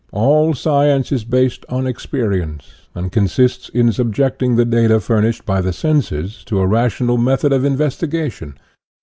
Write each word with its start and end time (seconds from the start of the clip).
All 0.11 0.55
science 0.55 1.11
is 1.11 1.23
based 1.25 1.63
on 1.69 1.85
experience, 1.85 2.71
and 2.95 3.11
consists 3.11 3.69
in 3.69 3.91
subjecting 3.91 4.55
the 4.55 4.65
data 4.65 4.99
furnished 4.99 5.45
by 5.45 5.61
the 5.61 5.71
senses 5.71 6.43
to 6.45 6.57
a 6.59 6.65
rational 6.65 7.19
method 7.19 7.53
of 7.53 7.63
investigation. 7.63 8.55